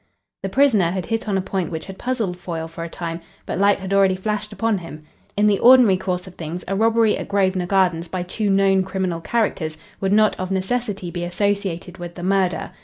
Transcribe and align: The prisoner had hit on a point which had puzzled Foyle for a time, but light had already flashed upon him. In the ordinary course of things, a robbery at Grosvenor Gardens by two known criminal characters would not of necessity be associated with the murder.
The 0.41 0.49
prisoner 0.49 0.89
had 0.89 1.05
hit 1.05 1.29
on 1.29 1.37
a 1.37 1.41
point 1.43 1.69
which 1.69 1.85
had 1.85 1.99
puzzled 1.99 2.35
Foyle 2.35 2.67
for 2.67 2.83
a 2.83 2.89
time, 2.89 3.19
but 3.45 3.59
light 3.59 3.79
had 3.79 3.93
already 3.93 4.15
flashed 4.15 4.51
upon 4.51 4.79
him. 4.79 5.03
In 5.37 5.45
the 5.45 5.59
ordinary 5.59 5.95
course 5.95 6.25
of 6.25 6.33
things, 6.33 6.63
a 6.67 6.75
robbery 6.75 7.15
at 7.15 7.27
Grosvenor 7.27 7.67
Gardens 7.67 8.07
by 8.07 8.23
two 8.23 8.49
known 8.49 8.81
criminal 8.81 9.21
characters 9.21 9.77
would 9.99 10.11
not 10.11 10.35
of 10.39 10.49
necessity 10.49 11.11
be 11.11 11.23
associated 11.23 11.99
with 11.99 12.15
the 12.15 12.23
murder. 12.23 12.71